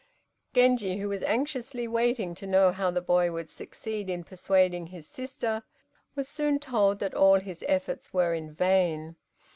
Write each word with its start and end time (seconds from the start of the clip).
Genji, 0.55 0.97
who 0.97 1.07
was 1.09 1.21
anxiously 1.21 1.87
waiting 1.87 2.33
to 2.33 2.47
know 2.47 2.71
how 2.71 2.89
the 2.89 3.03
boy 3.03 3.31
would 3.31 3.47
succeed 3.47 4.09
in 4.09 4.23
persuading 4.23 4.87
his 4.87 5.05
sister, 5.05 5.61
was 6.15 6.27
soon 6.27 6.57
told 6.57 6.97
that 6.97 7.13
all 7.13 7.39
his 7.39 7.63
efforts 7.67 8.11
were 8.11 8.33
in 8.33 8.51
vain. 8.51 9.15